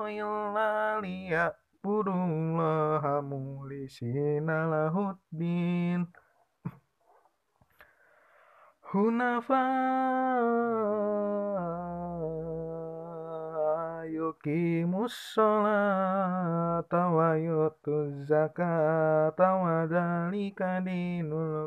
illa 0.07 1.03
liya'budullaha 1.03 3.27
mulisina 3.27 4.71
lahuddin 4.71 6.07
hunafa 8.95 9.67
yuqimus 14.07 15.11
sholata 15.35 17.11
wa 17.11 17.35
yutuz 17.35 18.31
zakata 18.31 19.59
wa 19.59 19.91
dzalika 19.91 20.79
dinul 20.87 21.67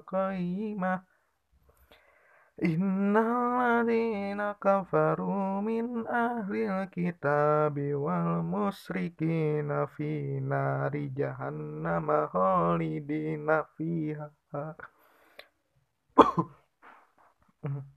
qayyimah 2.60 2.68
Innal 3.16 3.56
ladina 3.56 4.52
kafaru 4.60 5.64
min 5.64 6.04
ahlil 6.04 6.92
kitabi 6.92 7.96
wal 7.96 8.44
musyrikina 8.44 9.88
fi 9.88 10.44
nari 10.44 11.08
jahannam 11.16 12.12
khalidina 12.28 13.64
fiha. 13.78 14.28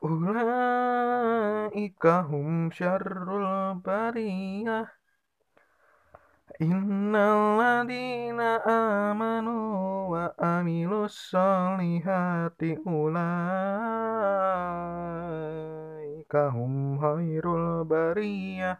Ulaika 0.00 2.24
hum 2.24 2.70
syarrul 2.70 3.74
bariyah 3.82 4.99
Innal 6.60 7.56
ladina 7.56 8.60
amanu 8.68 10.12
wa 10.12 10.28
amilus 10.36 11.32
solihati 11.32 12.76
ulaika 12.84 13.32
hum 16.52 17.00
khairul 17.00 17.88
bariyah. 17.88 18.76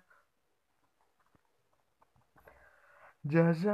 Jazaohum 3.24 3.64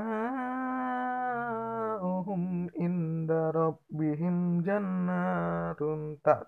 inda 2.79 3.51
rabbihim 3.51 4.63
jannatun 4.63 6.23
ta 6.23 6.47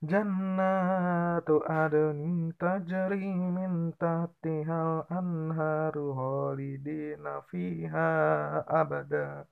Jannatu 0.00 1.60
adnin 1.68 2.56
tajri 2.56 3.36
min 3.36 3.92
tahtihal 4.00 5.04
anharu 5.12 6.16
khalidina 6.16 7.44
fiha 7.44 8.64
abada. 8.64 9.44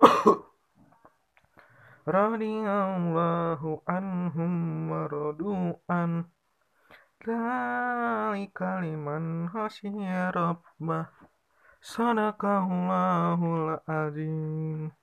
Radiyallahu 2.08 3.84
anhum 3.84 4.88
wa 4.88 5.04
radu'an. 5.04 6.24
Dzalika 7.20 8.80
liman 8.80 9.52
rabbah. 10.32 11.12
Sadaqallahul 11.84 13.84
azim 13.84 14.96